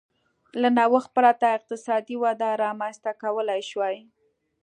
له 0.61 0.67
نوښت 0.77 1.09
پرته 1.17 1.45
اقتصادي 1.57 2.15
وده 2.23 2.49
رامنځته 2.63 3.11
کولای 3.23 3.61
شوای. 3.69 3.97